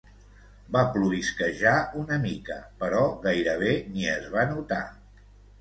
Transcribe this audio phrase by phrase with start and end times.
[0.75, 4.85] Va plovisquejar una mica, però gairebé ni es va notar.